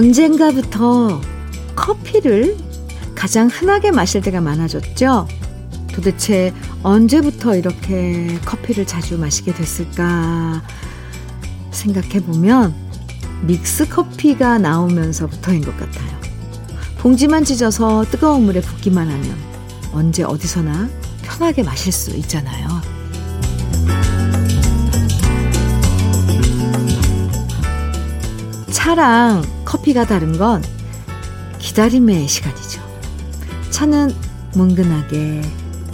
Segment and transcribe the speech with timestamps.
[0.00, 1.20] 언젠가부터
[1.76, 2.56] 커피를
[3.14, 5.28] 가장 흔하게 마실 때가 많아졌죠?
[5.92, 10.62] 도대체 언제부터 이렇게 커피를 자주 마시게 됐을까
[11.70, 12.74] 생각해 보면
[13.42, 16.18] 믹스 커피가 나오면서부터인 것 같아요.
[16.96, 19.36] 봉지만 찢어서 뜨거운 물에 붓기만 하면
[19.92, 20.88] 언제 어디서나
[21.24, 22.68] 편하게 마실 수 있잖아요.
[28.70, 30.64] 차랑 커피가 다른 건
[31.60, 32.82] 기다림의 시간이죠.
[33.70, 34.12] 차는
[34.54, 35.42] 뭉근하게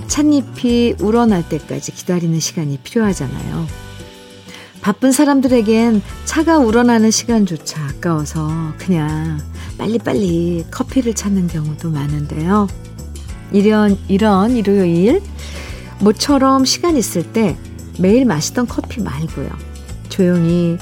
[0.07, 3.67] 찻잎이 우러날 때까지 기다리는 시간이 필요하잖아요.
[4.81, 9.39] 바쁜 사람들에겐 차가 우러나는 시간조차 아까워서 그냥
[9.77, 12.69] 빨리빨리 커피를 찾는 경우도 많은데요.
[13.53, 15.21] 이런, 이런 일요일,
[16.01, 17.59] 모처럼 시간 있을 때
[17.99, 19.51] 매일 마시던 커피 말고요.
[20.09, 20.79] 조용히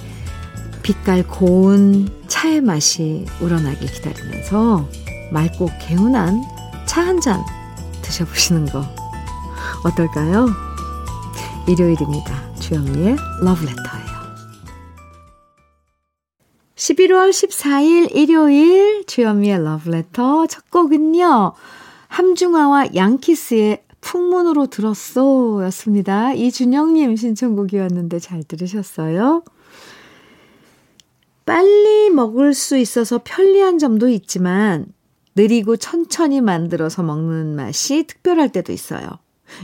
[0.84, 4.88] 빛깔 고운 차의 맛이 우러나게 기다리면서
[5.32, 6.42] 맑고 개운한
[6.84, 7.40] 차 한 잔
[8.02, 8.84] 드셔보시는 거
[9.84, 10.48] 어떨까요?
[11.68, 12.54] 일요일입니다.
[12.58, 14.14] 주영미의 러브레터예요.
[16.74, 21.52] 11월 14일 일요일 주현미의 러브레터 첫 곡은요.
[22.08, 26.32] 함중아와 양키스의 풍문으로 들었어 였습니다.
[26.32, 29.44] 이준영님 신청곡이었는데 잘 들으셨어요?
[31.44, 34.86] 빨리 먹을 수 있어서 편리한 점도 있지만
[35.36, 39.06] 느리고 천천히 만들어서 먹는 맛이 특별할 때도 있어요.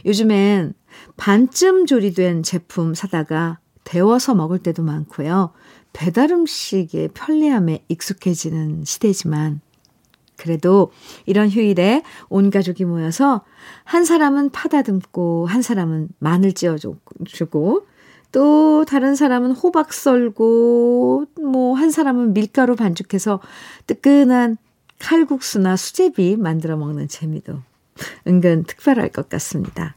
[0.05, 0.75] 요즘엔
[1.17, 5.53] 반쯤 조리된 제품 사다가 데워서 먹을 때도 많고요.
[5.93, 9.61] 배달 음식의 편리함에 익숙해지는 시대지만
[10.37, 10.91] 그래도
[11.27, 13.45] 이런 휴일에 온 가족이 모여서
[13.85, 17.87] 한 사람은 파 다듬고 한 사람은 마늘 찧어주고
[18.33, 23.41] 또 다른 사람은 호박 썰고 뭐 한 사람은 밀가루 반죽해서
[23.87, 24.59] 뜨끈한
[24.99, 27.59] 칼국수나 수제비 만들어 먹는 재미도
[28.27, 29.97] 은근 특별할 것 같습니다.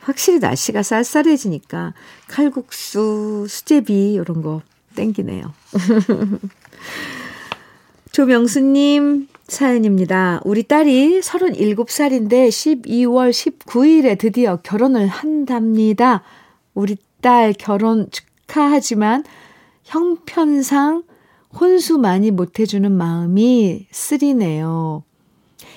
[0.00, 1.94] 확실히 날씨가 쌀쌀해지니까
[2.28, 4.62] 칼국수, 수제비 이런 거
[4.94, 5.52] 땡기네요.
[8.12, 10.40] 조명수님 사연입니다.
[10.44, 16.22] 우리 딸이 37살인데 12월 19일에 드디어 결혼을 한답니다.
[16.74, 19.24] 우리 딸 결혼 축하하지만
[19.84, 21.04] 형편상
[21.58, 25.02] 혼수 많이 못해주는 마음이 쓰리네요.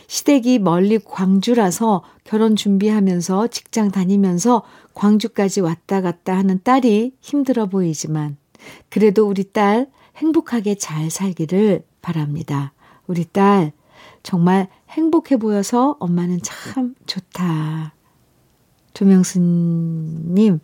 [0.08, 8.38] 시댁이 멀리 광주라서 결혼 준비하면서 직장 다니면서 광주까지 왔다 갔다 하는 딸이 힘들어 보이지만
[8.90, 9.88] 그래도 우리 딸
[10.18, 12.74] 행복하게 잘 살기를 바랍니다.
[13.08, 13.72] 우리 딸
[14.22, 17.94] 정말 행복해 보여서 엄마는 참 좋다.
[18.94, 20.60] 조명수님,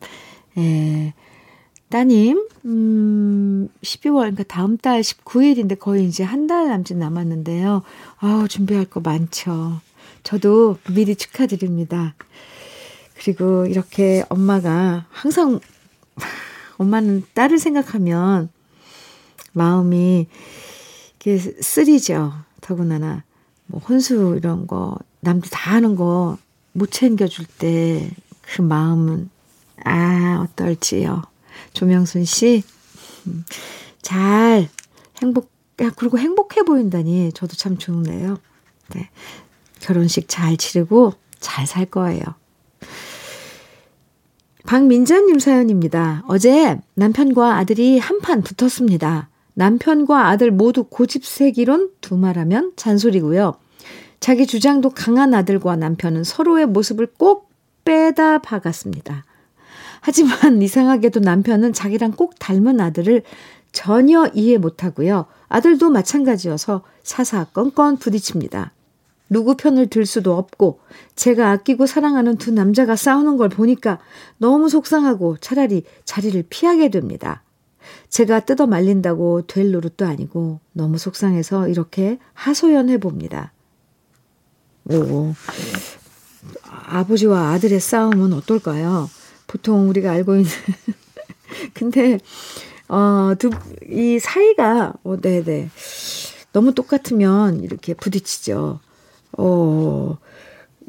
[0.59, 1.13] 예,
[1.89, 7.81] 따님, 음, 12월, 그러니까 다음 달 19일인데 거의 이제 한 달 남짓 남았는데요.
[8.17, 9.79] 아우, 준비할 거 많죠.
[10.23, 12.15] 저도 미리 축하드립니다.
[13.15, 15.59] 그리고 이렇게 엄마가 항상,
[16.77, 18.49] 엄마는 딸을 생각하면
[19.53, 20.27] 마음이
[21.19, 22.33] 이게 쓰리죠.
[22.61, 23.23] 더구나나,
[23.67, 26.37] 뭐, 혼수 이런 거, 남들 다 하는 거
[26.73, 29.29] 못 챙겨줄 때 그 마음은,
[29.85, 31.23] 아, 어떨지요.
[31.73, 32.63] 조명순 씨,
[33.27, 33.45] 음,
[34.01, 34.69] 잘
[35.21, 35.51] 행복,
[35.81, 38.37] 야, 그리고 행복해 보인다니 저도 참 좋네요.
[38.93, 39.09] 네.
[39.79, 42.21] 결혼식 잘 치르고 잘 살 거예요.
[44.65, 46.23] 박민자님 사연입니다.
[46.27, 49.29] 어제 남편과 아들이 한판 붙었습니다.
[49.55, 53.55] 남편과 아들 모두 고집세기론 두말하면 잔소리고요.
[54.19, 57.49] 자기 주장도 강한 아들과 남편은 서로의 모습을 꼭
[57.83, 59.23] 빼다 박았습니다.
[60.01, 63.23] 하지만 이상하게도 남편은 자기랑 꼭 닮은 아들을
[63.71, 65.25] 전혀 이해 못하고요.
[65.47, 68.71] 아들도 마찬가지여서 사사건건 부딪힙니다.
[69.29, 70.79] 누구 편을 들 수도 없고
[71.15, 73.99] 제가 아끼고 사랑하는 두 남자가 싸우는 걸 보니까
[74.37, 77.43] 너무 속상하고 차라리 자리를 피하게 됩니다.
[78.09, 83.53] 제가 뜯어 말린다고 될 노릇도 아니고 너무 속상해서 이렇게 하소연해 봅니다.
[84.91, 85.33] 오,
[86.63, 89.09] 아버지와 아들의 싸움은 어떨까요?
[89.49, 90.49] 보통 우리가 알고 있는.
[91.73, 92.19] 근데,
[92.87, 93.49] 어, 두,
[93.89, 95.69] 이 사이가, 어, 네네.
[96.53, 98.79] 너무 똑같으면 이렇게 부딪히죠.
[99.37, 100.17] 어,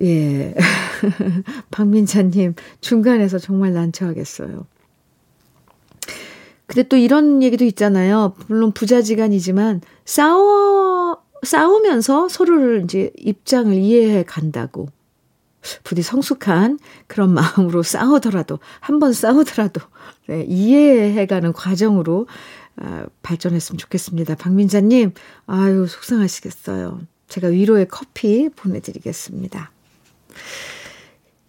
[0.02, 0.54] 예.
[1.72, 4.66] 박민자님, 중간에서 정말 난처하겠어요.
[6.66, 8.34] 근데 또 이런 얘기도 있잖아요.
[8.46, 14.88] 물론 부자지간이지만, 싸워, 싸우면서 서로를 이제 입장을 이해해 간다고.
[15.84, 19.82] 부디 성숙한 그런 마음으로 싸우더라도, 한번 싸우더라도,
[20.26, 22.26] 네, 이해해가는 과정으로
[22.76, 24.36] 아, 발전했으면 좋겠습니다.
[24.36, 25.12] 박민자님,
[25.46, 27.02] 아유, 속상하시겠어요.
[27.28, 29.70] 제가 위로의 커피 보내드리겠습니다.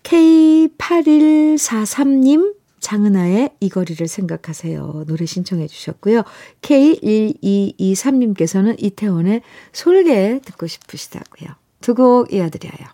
[0.04, 5.06] K8143님, 장은아의 이 거리를 생각하세요.
[5.08, 6.24] 노래 신청해 주셨고요.
[6.62, 9.42] K1223님께서는 이태원의
[9.72, 11.52] 솔개 듣고 싶으시다고요.
[11.80, 12.88] 두 곡 이어드려요.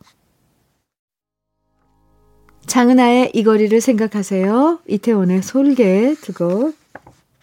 [2.68, 4.80] 장은아의 이 거리를 생각하세요.
[4.88, 6.76] 이태원의 솔개 두곡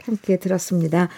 [0.03, 1.09] 함께 들었습니다.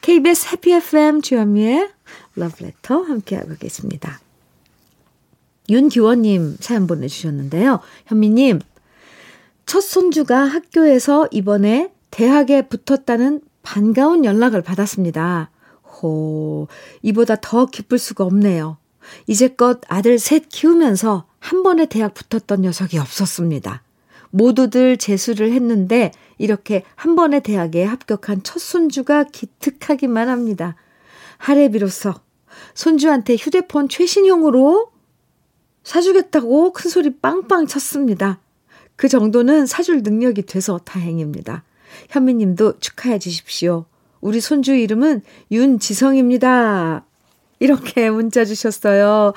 [0.00, 1.90] KBS 해피 FM 주현미의
[2.36, 4.20] 러브레터 함께하고 계십니다.
[5.68, 7.80] 윤기원님 사연 보내주셨는데요.
[8.06, 8.60] 현미님,
[9.66, 15.50] 첫 손주가 학교에서 이번에 대학에 붙었다는 반가운 연락을 받았습니다.
[15.82, 16.68] 호,
[17.02, 18.78] 이보다 더 기쁠 수가 없네요.
[19.26, 23.82] 이제껏 아들 셋 키우면서 한 번에 대학 붙었던 녀석이 없었습니다.
[24.30, 30.76] 모두들 재수를 했는데 이렇게 한 번에 대학에 합격한 첫 손주가 기특하기만 합니다.
[31.38, 32.20] 하레비로서
[32.74, 34.90] 손주한테 휴대폰 최신형으로
[35.84, 38.40] 사주겠다고 큰 소리 빵빵 쳤습니다.
[38.96, 41.62] 그 정도는 사줄 능력이 돼서 다행입니다.
[42.10, 43.86] 현미님도 축하해 주십시오.
[44.20, 47.04] 우리 손주 이름은 윤지성입니다.
[47.58, 49.32] 이렇게 문자 주셨어요.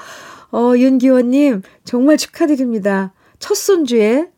[0.51, 3.13] 어, 윤기원님, 정말 축하드립니다.
[3.39, 4.29] 첫 손주의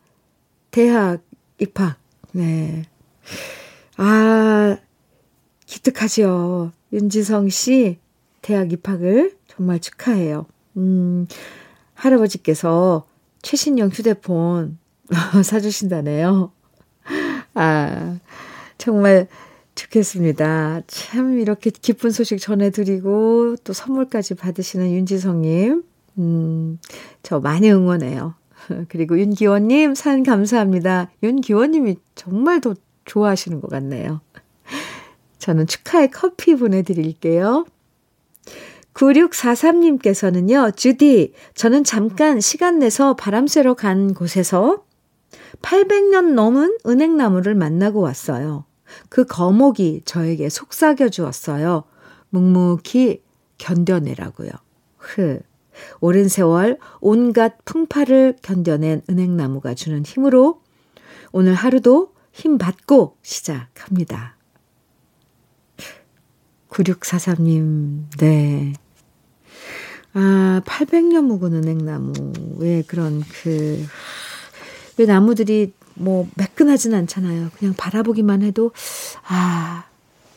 [0.71, 1.21] 대학
[1.59, 1.97] 입학.
[2.31, 2.83] 네.
[3.97, 4.77] 아,
[5.65, 6.71] 기특하지요.
[6.93, 7.99] 윤지성 씨,
[8.41, 10.45] 대학 입학을 정말 축하해요.
[10.77, 11.27] 음,
[11.93, 13.05] 할아버지께서
[13.41, 14.77] 최신형 휴대폰
[15.43, 16.51] 사주신다네요.
[17.53, 18.17] 아,
[18.77, 19.27] 정말
[19.81, 20.81] 좋겠습니다.
[20.87, 25.83] 참 이렇게 기쁜 소식 전해드리고 또 선물까지 받으시는 윤지성님,
[26.19, 26.79] 음,
[27.23, 28.35] 저 많이 응원해요.
[28.89, 31.09] 그리고 윤기원님 산 감사합니다.
[31.23, 32.75] 윤기원님이 정말 더
[33.05, 34.21] 좋아하시는 것 같네요.
[35.39, 37.65] 저는 축하의 커피 보내드릴게요.
[38.93, 44.83] 9643님께서는요, 주디, 저는 잠깐 시간 내서 바람 쐬러 간 곳에서
[45.61, 48.65] 800년 넘은 은행나무를 만나고 왔어요.
[49.09, 51.83] 그 거목이 저에게 속삭여 주었어요.
[52.29, 53.21] 묵묵히
[53.57, 54.51] 견뎌내라고요.
[54.97, 55.39] 흐.
[55.99, 60.61] 오랜 세월 온갖 풍파를 견뎌낸 은행나무가 주는 힘으로
[61.31, 64.35] 오늘 하루도 힘 받고 시작합니다.
[66.69, 68.73] 9643님, 네.
[70.13, 73.85] 아, 800년 묵은 은행나무의 그런 그,
[74.97, 77.49] 왜 나무들이 뭐 매끈하진 않잖아요.
[77.57, 78.71] 그냥 바라보기만 해도,
[79.27, 79.85] 아,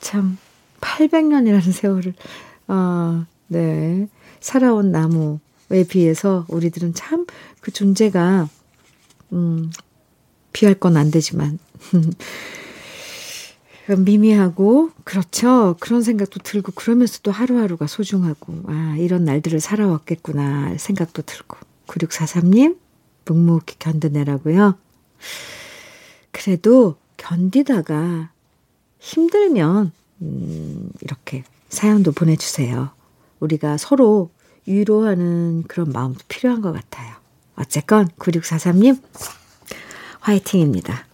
[0.01, 0.39] 참,
[0.81, 2.15] 800년이라는 세월을,
[2.69, 4.09] 아, 네.
[4.41, 7.27] 살아온 나무에 비해서 우리들은 참
[7.61, 8.47] 그 존재가,
[9.33, 9.71] 음,
[10.53, 11.59] 비할 건 안 되지만,
[14.05, 15.77] 미미하고, 그렇죠.
[15.81, 21.57] 그런 생각도 들고, 그러면서도 하루하루가 소중하고, 아, 이런 날들을 살아왔겠구나, 생각도 들고.
[21.87, 22.79] 9643님,
[23.27, 24.77] 묵묵히 견뎌내라고요.
[26.33, 28.31] 그래도 견디다가
[28.99, 32.91] 힘들면, 음, 이렇게 사연도 보내주세요.
[33.41, 34.31] 우리가 서로
[34.67, 37.15] 위로하는 그런 마음도 필요한 것 같아요.
[37.57, 39.01] 어쨌건, 9643님,
[40.21, 41.07] 화이팅입니다.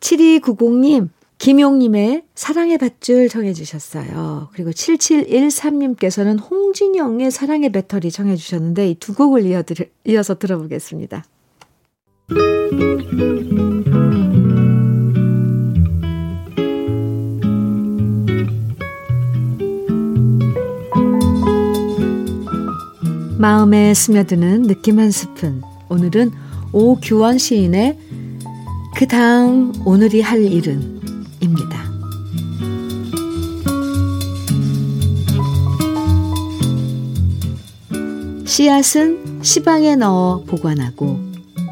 [0.00, 4.48] 7290님, 김용님의 사랑의 밧줄 정해주셨어요.
[4.52, 11.24] 그리고 7713님께서는 홍진영의 사랑의 배터리 정해주셨는데 이 두 곡을 이어들, 이어서 들어보겠습니다.
[23.38, 25.62] 마음에 스며드는 느낌 한 스푼.
[25.88, 26.32] 오늘은
[26.72, 27.98] 오규원 시인의
[28.96, 31.00] 그 다음 오늘이 할 일은
[31.40, 31.88] 입니다.
[38.44, 41.27] 씨앗은 시방에 넣어 보관하고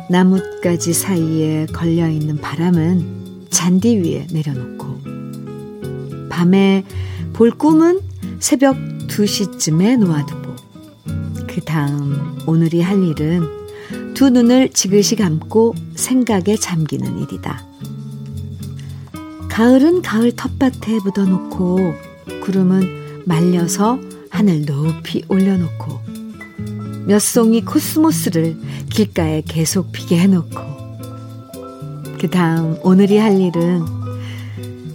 [0.09, 5.01] 나뭇가지 사이에 걸려있는 바람은 잔디 위에 내려놓고
[6.29, 6.85] 밤에
[7.33, 8.01] 볼 꿈은
[8.39, 8.77] 새벽
[9.09, 10.57] 2시쯤에 놓아두고
[11.49, 13.43] 그 다음 오늘이 할 일은
[14.15, 17.65] 두 눈을 지그시 감고 생각에 잠기는 일이다.
[19.51, 21.95] 가을은 가을 텃밭에 묻어놓고
[22.43, 23.99] 구름은 말려서
[24.31, 26.06] 하늘 높이 올려놓고
[27.07, 28.57] 몇 송이 코스모스를
[28.91, 30.77] 길가에 계속 피게 해놓고
[32.21, 33.85] 그 다음 오늘이 할 일은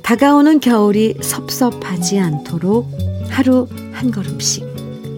[0.03, 2.91] 다가오는 겨울이 섭섭하지 않도록
[3.29, 4.65] 하루 한 걸음씩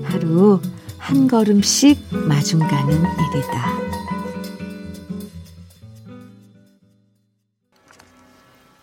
[0.04, 0.62] 하루
[1.00, 3.84] 한 걸음씩 마중 가는 일이다.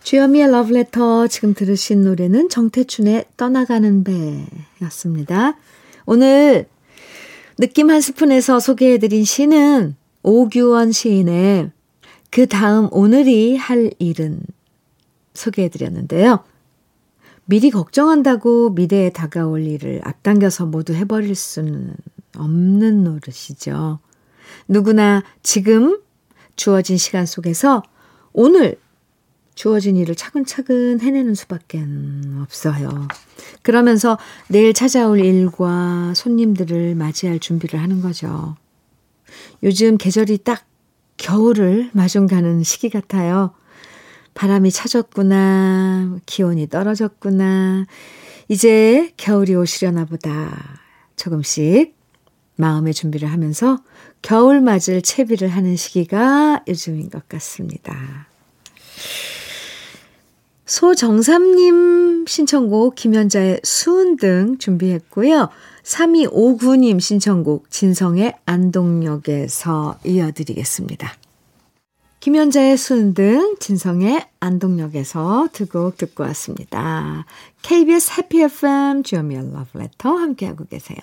[0.02, 4.04] 주여미의 러브레터 지금 들으신 노래는 정태춘의 떠나가는
[4.80, 5.56] 배였습니다.
[6.04, 6.66] 오늘
[7.60, 11.72] 느낌 한 스푼에서 소개해드린 시는 오규원 시인의
[12.30, 14.40] 그 다음 오늘이 할 일은
[15.34, 16.42] 소개해드렸는데요.
[17.44, 21.96] 미리 걱정한다고 미래에 다가올 일을 앞당겨서 모두 해버릴 수는
[22.34, 23.98] 없는 노릇이죠.
[24.66, 26.00] 누구나 지금
[26.56, 27.82] 주어진 시간 속에서
[28.32, 28.76] 오늘
[29.60, 31.84] 주어진 일을 차근차근 해내는 수밖에
[32.40, 33.08] 없어요.
[33.60, 34.16] 그러면서
[34.48, 38.56] 내일 찾아올 일과 손님들을 맞이할 준비를 하는 거죠.
[39.62, 40.64] 요즘 계절이 딱
[41.18, 43.52] 겨울을 마중 가는 시기 같아요.
[44.32, 47.84] 바람이 차졌구나, 기온이 떨어졌구나,
[48.48, 50.80] 이제 겨울이 오시려나 보다.
[51.16, 51.94] 조금씩
[52.56, 53.76] 마음의 준비를 하면서
[54.22, 58.30] 겨울 맞을 채비를 하는 시기가 요즘인 것 같습니다.
[60.70, 65.48] 소정삼님 신청곡 김연자의 수은 등 준비했고요.
[65.82, 71.12] 3259님 신청곡 진성의 안동역에서 이어드리겠습니다.
[72.20, 77.26] 김연자의 수은 등 진성의 안동역에서 두 곡 듣고 왔습니다.
[77.62, 80.98] KBS 해피 FM 주어미의 러브레터 함께하고 계세요.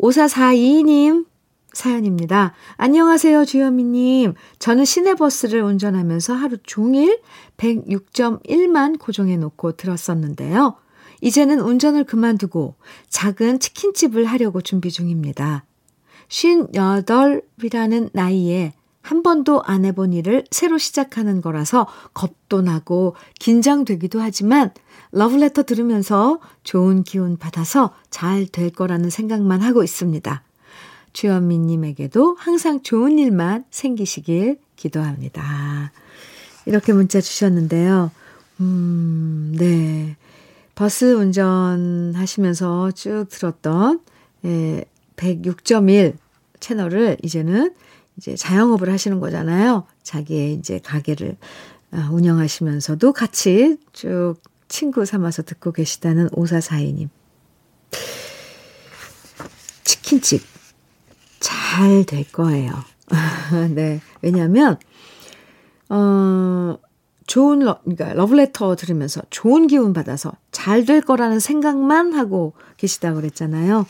[0.00, 1.26] 5442님
[1.76, 2.54] 사연입니다.
[2.78, 4.34] 안녕하세요, 주현미님.
[4.58, 7.20] 저는 시내버스를 운전하면서 하루 종일
[7.58, 10.76] 106.1만 고정해 놓고 들었었는데요.
[11.20, 12.74] 이제는 운전을 그만두고
[13.10, 15.64] 작은 치킨집을 하려고 준비 중입니다.
[16.28, 24.72] 58이라는 나이에 한 번도 안 해본 일을 새로 시작하는 거라서 겁도 나고 긴장되기도 하지만
[25.12, 30.45] 러브레터 들으면서 좋은 기운 받아서 잘 될 거라는 생각만 하고 있습니다.
[31.16, 35.90] 주현미님에게도 항상 좋은 일만 생기시길 기도합니다.
[36.66, 38.10] 이렇게 문자 주셨는데요.
[38.60, 40.16] 음, 네.
[40.74, 44.00] 버스 운전하시면서 쭉 들었던
[44.44, 44.84] 예,
[45.16, 46.16] 106.1
[46.60, 47.74] 채널을 이제는
[48.18, 49.86] 이제 자영업을 하시는 거잖아요.
[50.02, 51.38] 자기의 이제 가게를
[51.92, 54.34] 아, 운영하시면서도 같이 쭉
[54.68, 57.08] 친구 삼아서 듣고 계시다는 오사사이님.
[59.84, 60.55] 치킨집
[61.76, 62.72] 잘 될 거예요.
[63.74, 64.00] 네.
[64.22, 64.78] 왜냐면,
[65.90, 66.78] 어,
[67.26, 73.86] 좋은, 러, 그러니까 러브레터 들으면서 좋은 기운 받아서 잘 될 거라는 생각만 하고 계시다고 그랬잖아요.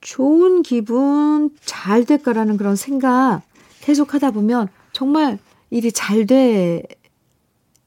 [0.00, 3.42] 좋은 기분, 잘 될 거라는 그런 생각
[3.80, 5.38] 계속 하다 보면 정말
[5.70, 6.84] 일이 잘 될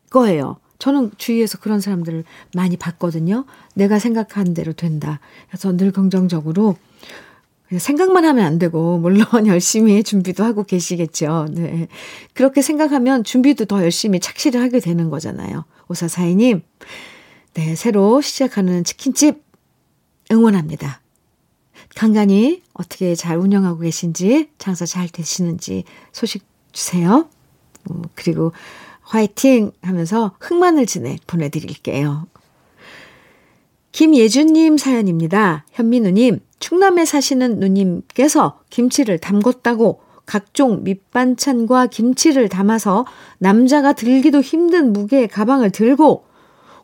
[0.10, 0.58] 거예요.
[0.78, 3.46] 저는 주위에서 그런 사람들을 많이 봤거든요.
[3.76, 5.20] 내가 생각한 대로 된다.
[5.48, 6.76] 그래서 늘 긍정적으로
[7.80, 11.48] 생각만 하면 안 되고, 물론 열심히 준비도 하고 계시겠죠.
[11.52, 11.88] 네.
[12.34, 15.66] 그렇게 생각하면 준비도 더 열심히 착실히 하게 되는 거잖아요.
[15.88, 16.62] 오사사이님,
[17.54, 19.44] 네, 새로 시작하는 치킨집
[20.32, 21.02] 응원합니다.
[21.96, 27.30] 간간히 어떻게 잘 운영하고 계신지, 장사 잘 되시는지 소식 주세요.
[27.90, 28.52] 어, 그리고
[29.02, 32.28] 화이팅 하면서 흑마늘 진액 보내드릴게요.
[33.94, 35.66] 김예준님 사연입니다.
[35.72, 43.06] 현민우님, 충남에 사시는 누님께서 김치를 담궜다고 각종 밑반찬과 김치를 담아서
[43.38, 46.26] 남자가 들기도 힘든 무게의 가방을 들고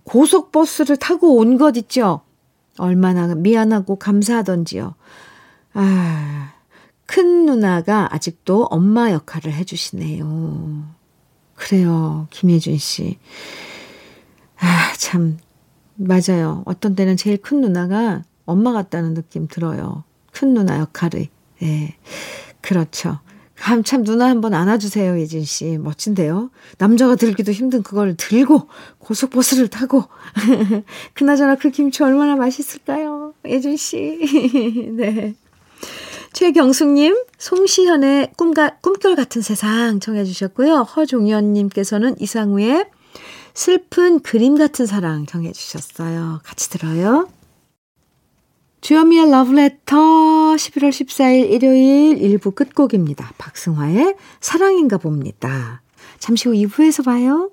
[0.03, 2.21] 고속버스를 타고 온 것 있죠.
[2.77, 4.95] 얼마나 미안하고 감사하던지요.
[5.73, 6.53] 아,
[7.05, 10.83] 큰 누나가 아직도 엄마 역할을 해주시네요.
[11.55, 13.17] 그래요, 김혜준 씨.
[14.59, 15.37] 아, 참,
[15.95, 16.63] 맞아요.
[16.65, 20.03] 어떤 때는 제일 큰 누나가 엄마 같다는 느낌 들어요.
[20.31, 21.29] 큰 누나 역할이.
[21.61, 21.65] 예.
[21.65, 21.95] 네.
[22.61, 23.19] 그렇죠.
[23.85, 25.77] 참 누나 한번 안아주세요, 예진 씨.
[25.77, 26.49] 멋진데요.
[26.79, 28.67] 남자가 들기도 힘든 그걸 들고
[28.97, 30.05] 고속버스를 타고.
[31.13, 34.17] 그나저나 그 김치 얼마나 맛있을까요, 예진 씨.
[34.97, 35.35] 네.
[36.33, 40.77] 최경숙님, 송시현의 꿈가, 꿈결 같은 세상 청해주셨고요.
[40.81, 42.87] 허종현님께서는 이상우의
[43.53, 46.41] 슬픈 그림 같은 사랑 정해주셨어요.
[46.43, 47.27] 같이 들어요.
[48.81, 49.95] 주현미의 러브레터
[50.55, 53.31] 11월 14일 일요일 1부 끝곡입니다.
[53.37, 55.83] 박승화의 사랑인가 봅니다.
[56.17, 57.51] 잠시 후 2부에서 봐요.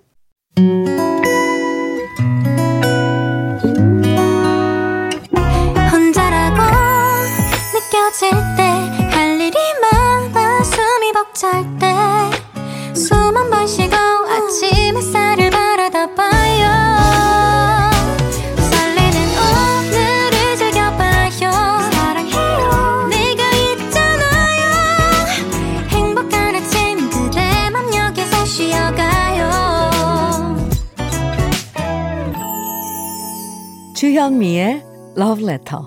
[33.99, 34.85] 주현미의
[35.17, 35.83] Love Letter.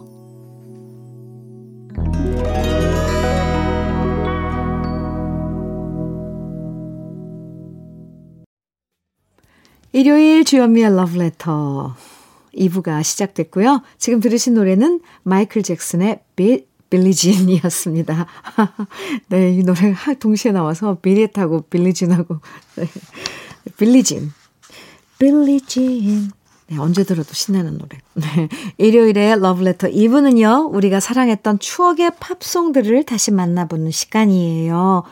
[9.93, 11.93] 일요일 주현미의 Love Letter
[12.53, 13.81] 2부가 시작됐고요.
[13.97, 18.27] 지금 들으신 노래는 마이클 잭슨의 빌, 빌리진이었습니다.
[19.29, 22.39] 네, 이 노래가 동시에 나와서 비릿하고 빌리진하고
[22.75, 22.87] 네.
[23.77, 24.33] 빌리진.
[25.17, 26.40] 빌리진.
[26.71, 27.97] 네, 언제 들어도 신나는 노래.
[28.13, 28.47] 네.
[28.77, 35.03] 일요일에 러브레터 2부는요, 우리가 사랑했던 추억의 팝송들을 다시 만나보는 시간이에요.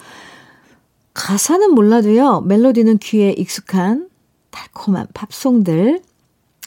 [1.13, 4.07] 가사는 몰라도요, 멜로디는 귀에 익숙한
[4.51, 6.01] 달콤한 팝송들,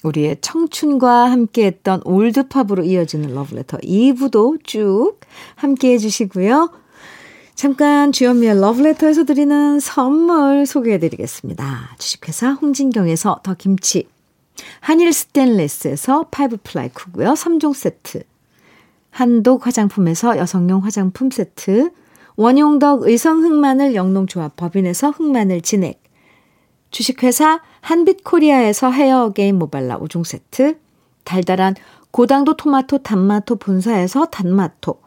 [0.03, 5.21] 우리의 청춘과 함께했던 올드팝으로 이어지는 러브레터 2부도 쭉
[5.55, 6.71] 함께 해 주시고요.
[7.55, 11.97] 잠깐 주현미의 러브레터에서 드리는 선물 소개해 드리겠습니다.
[11.99, 14.07] 주식회사 홍진경에서 더 김치,
[14.81, 17.35] 한일 스텐레스에서 five ply 쿠고요.
[17.35, 18.25] 3종 세트.
[19.11, 21.91] 한독 화장품에서 여성용 화장품 세트.
[22.37, 26.03] 원용덕 의성 흑마늘 영농조합 법인에서 흑마늘 진액.
[26.91, 30.79] 주식회사 한빛코리아에서 헤어 게임 모발라 5종 세트.
[31.25, 31.75] 달달한
[32.11, 35.01] 고당도 토마토 단마토 본사에서 단마토.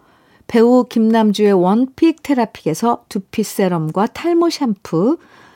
[0.48, 5.18] 배우 김남주의 one pick 테라픽에서 두피 serum과 탈모 샴푸.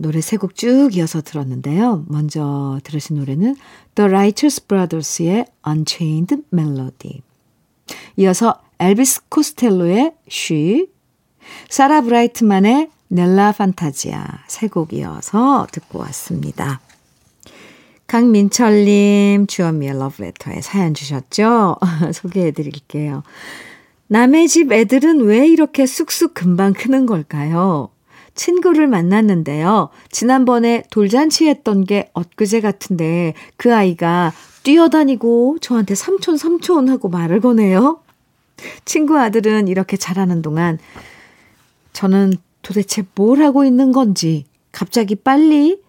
[0.00, 2.04] 노래 세 곡 쭉 이어서 들었는데요.
[2.08, 3.56] 먼저 들으신 노래는
[3.96, 7.20] The Righteous Brothers의 Unchained Melody.
[8.16, 10.86] 이어서 엘비스 코스텔로의 She,
[11.68, 16.80] 사라 브라이트만의 넬라 판타지아 세 곡 이어서 듣고 왔습니다.
[18.06, 21.76] 강민철님, 주현미의 러브레터에 사연 주셨죠?
[22.14, 23.22] 소개해 드릴게요.
[24.06, 27.90] 남의 집 애들은 왜 이렇게 쑥쑥 금방 크는 걸까요?
[28.38, 29.90] 친구를 만났는데요.
[30.12, 38.00] 지난번에 돌잔치 했던 게 엊그제 같은데 그 아이가 뛰어다니고 저한테 삼촌 삼촌 하고 말을 거네요.
[38.84, 40.78] 친구 아들은 이렇게 자라는 동안
[41.92, 45.82] 저는 도대체 뭘 하고 있는 건지 갑자기 빨리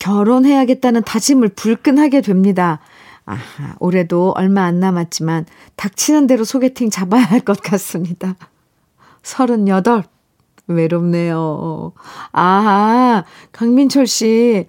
[0.00, 2.80] 결혼해야겠다는 다짐을 불끈하게 됩니다.
[3.24, 5.46] 아하, 올해도 얼마 안 남았지만
[5.76, 8.34] 닥치는 대로 소개팅 잡아야 할 것 같습니다.
[9.22, 10.02] 38.
[10.72, 11.92] 외롭네요.
[12.32, 14.66] 아, 강민철 씨.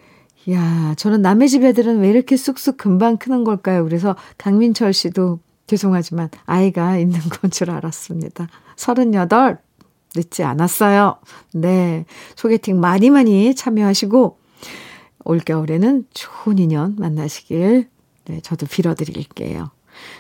[0.52, 3.84] 야, 저는 남의 집 애들은 왜 이렇게 쑥쑥 금방 크는 걸까요?
[3.86, 8.48] 그래서 강민철 씨도 죄송하지만 아이가 있는 건 줄 알았습니다.
[8.76, 9.60] 38.
[10.16, 11.18] 늦지 않았어요.
[11.54, 12.06] 네.
[12.36, 14.38] 소개팅 많이 많이 참여하시고,
[15.26, 17.88] 올겨울에는 좋은 인연 만나시길,
[18.26, 19.72] 네, 저도 빌어드릴게요.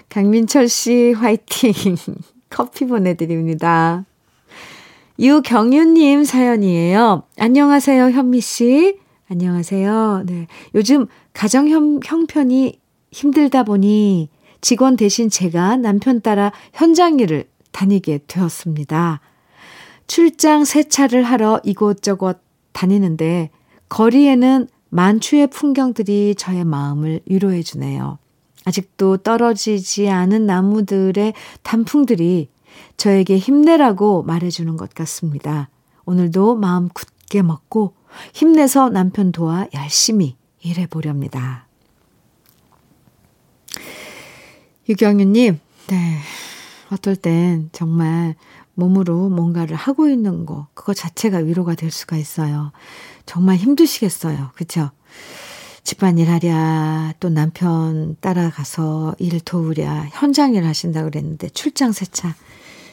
[0.09, 1.73] 강민철 씨 화이팅!
[2.49, 4.05] 커피 보내드립니다.
[5.19, 7.23] 유경윤님 사연이에요.
[7.37, 8.97] 안녕하세요, 현미 씨.
[9.29, 10.23] 안녕하세요.
[10.25, 10.47] 네.
[10.73, 12.79] 요즘 가정 형, 형편이
[13.11, 14.29] 힘들다 보니
[14.61, 19.21] 직원 대신 제가 남편 따라 현장 일을 다니게 되었습니다.
[20.07, 22.39] 출장 세차를 하러 이곳저곳
[22.71, 23.51] 다니는데
[23.89, 28.17] 거리에는 만추의 풍경들이 저의 마음을 위로해 주네요.
[28.65, 32.49] 아직도 떨어지지 않은 나무들의 단풍들이
[32.97, 35.69] 저에게 힘내라고 말해주는 것 같습니다.
[36.05, 37.95] 오늘도 마음 굳게 먹고
[38.33, 41.67] 힘내서 남편 도와 열심히 일해보렵니다.
[44.89, 46.17] 유경유님, 네.
[46.91, 48.35] 어떨 땐 정말
[48.75, 52.71] 몸으로 뭔가를 하고 있는 거, 그거 자체가 위로가 될 수가 있어요.
[53.25, 54.51] 정말 힘드시겠어요.
[54.55, 54.91] 그쵸?
[55.83, 62.35] 집안일 하랴, 또 남편 따라가서 일 도우랴, 현장 일 하신다 그랬는데 출장 세차.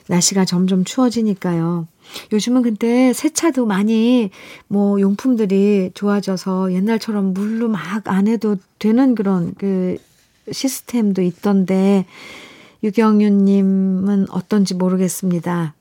[0.09, 1.87] 날씨가 점점 추워지니까요.
[2.33, 4.31] 요즘은 근데 세차도 많이
[4.67, 9.97] 뭐 용품들이 좋아져서 옛날처럼 물로 막 안 해도 되는 그런 그
[10.51, 12.07] 시스템도 있던데
[12.83, 15.75] 유경윤님은 어떤지 모르겠습니다.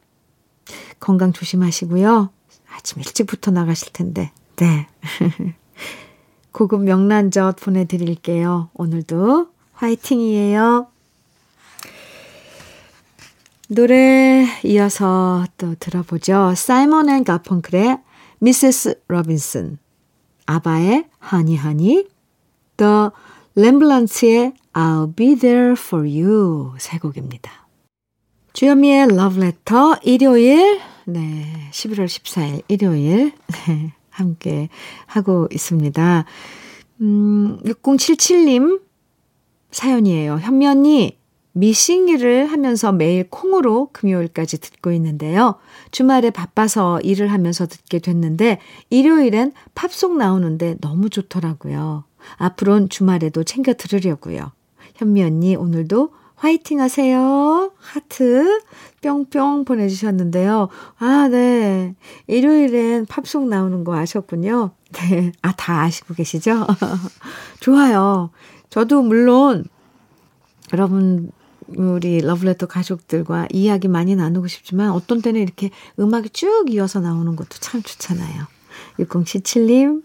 [0.99, 2.29] 건강 조심하시고요.
[2.71, 4.31] 아침 일찍부터 나가실 텐데.
[4.57, 4.87] 네.
[6.51, 8.69] 고급 명란젓 보내드릴게요.
[8.73, 10.87] 오늘도 화이팅이에요.
[13.69, 16.53] 노래 이어서 또 들어보죠.
[16.55, 17.99] 사이먼 앤 가펑클의
[18.39, 19.01] Mrs.
[19.07, 19.77] Robinson,
[20.47, 22.07] 아바의 하니 하니,
[22.77, 23.09] The
[23.55, 27.67] 렘블란츠의 I'll be there for you 세 곡입니다.
[28.53, 33.33] 주현미의 Letter 일요일 네 11월 14일 일요일
[33.67, 34.69] 네, 함께
[35.05, 36.25] 하고 있습니다.
[37.01, 38.81] 음 6077님
[39.71, 40.37] 사연이에요.
[40.37, 41.19] 현면이
[41.53, 45.55] 미싱 일을 하면서 매일 콩으로 금요일까지 듣고 있는데요.
[45.91, 52.05] 주말에 바빠서 일을 하면서 듣게 됐는데 일요일엔 팝송 나오는데 너무 좋더라고요.
[52.37, 54.51] 앞으론 주말에도 챙겨 들으려고요.
[54.95, 57.71] 현미 언니 오늘도 화이팅 하세요.
[57.77, 58.61] 하트
[59.01, 60.69] 뿅뿅 보내주셨는데요.
[60.97, 61.95] 아, 네.
[62.27, 64.71] 일요일엔 팝송 나오는 거 아셨군요.
[64.93, 65.33] 네.
[65.41, 66.65] 아, 다 아시고 계시죠?
[67.59, 68.29] 좋아요.
[68.69, 69.65] 저도 물론
[70.71, 71.29] 여러분
[71.75, 77.49] 우리 러브레터 가족들과 이야기 많이 나누고 싶지만 어떤 때는 이렇게 음악이 쭉 이어서 나오는 것도
[77.59, 78.45] 참 좋잖아요.
[78.99, 80.03] 6077님,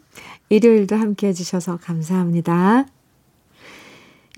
[0.48, 2.86] 일요일도 함께 해주셔서 감사합니다.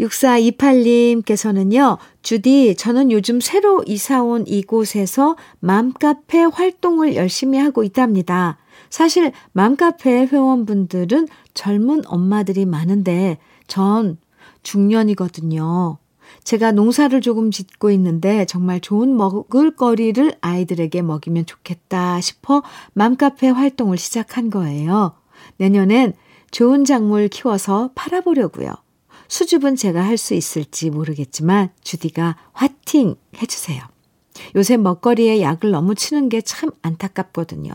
[0.00, 8.58] 6428님께서는요, 주디, 저는 요즘 새로 이사온 이곳에서 맘카페 활동을 열심히 하고 있답니다.
[8.90, 14.18] 사실 맘카페 회원분들은 젊은 엄마들이 많은데 전
[14.62, 15.98] 중년이거든요.
[16.44, 22.62] 제가 농사를 조금 짓고 있는데 정말 좋은 먹을거리를 아이들에게 먹이면 좋겠다 싶어
[22.94, 25.14] 맘카페 활동을 시작한 거예요.
[25.56, 26.14] 내년엔
[26.50, 28.85] 좋은 작물 키워서 팔아보려고요.
[29.28, 33.82] 수줍은 제가 할 수 있을지 모르겠지만 주디가 화팅 해주세요.
[34.54, 37.72] 요새 먹거리에 약을 너무 치는 게 참 안타깝거든요.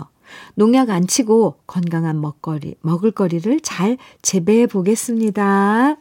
[0.56, 5.98] 농약 안 치고 건강한 먹거리, 먹을거리를 잘 재배해 보겠습니다.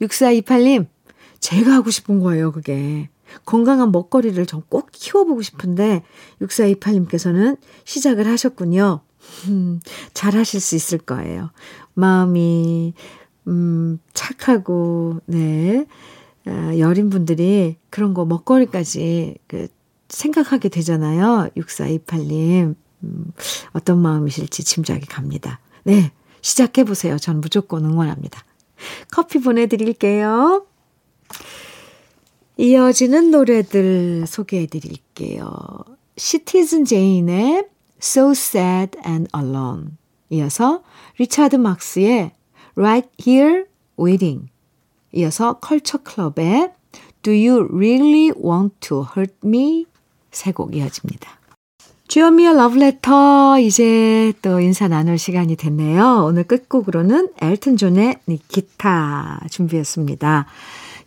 [0.00, 0.86] 6428님,
[1.40, 3.10] 제가 하고 싶은 거예요, 그게.
[3.44, 6.02] 건강한 먹거리를 전꼭 키워보고 싶은데,
[6.40, 9.00] 6428님께서는 시작을 하셨군요.
[9.48, 9.80] 음,
[10.14, 11.50] 잘 하실 수 있을 거예요.
[11.94, 12.94] 마음이,
[13.48, 15.86] 음, 착하고, 네.
[16.46, 19.68] 아, 여린 분들이 그런 거 먹거리까지 그
[20.08, 21.48] 생각하게 되잖아요.
[21.56, 22.74] 6428님.
[23.02, 23.32] 음,
[23.72, 25.60] 어떤 마음이실지 짐작이 갑니다.
[25.84, 26.12] 네.
[26.42, 27.18] 시작해보세요.
[27.18, 28.44] 전 무조건 응원합니다.
[29.10, 30.66] 커피 보내드릴게요.
[32.56, 35.50] 이어지는 노래들 소개해 드릴게요.
[36.16, 37.66] 시티즌 제인의
[38.02, 39.92] So Sad and Alone
[40.30, 40.82] 이어서
[41.18, 42.32] 리차드 막스의
[42.76, 43.64] Right Here
[43.98, 44.48] Waiting
[45.12, 46.72] 이어서 컬처 클럽의
[47.22, 49.86] Do You Really Want to Hurt Me
[50.30, 51.38] 세 곡 이어집니다.
[52.08, 56.24] 주현미의 러브레터 이제 또 인사 나눌 시간이 됐네요.
[56.26, 60.46] 오늘 끝곡으로는 엘튼 존의 니키타 준비했습니다.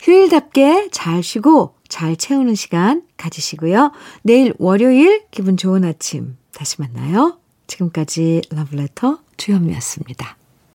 [0.00, 3.92] 휴일답게 잘 쉬고 잘 채우는 시간 가지시고요.
[4.22, 7.38] 내일 월요일 기분 좋은 아침 다시 만나요.
[7.66, 10.36] 지금까지 러브레터 주현미였습니다.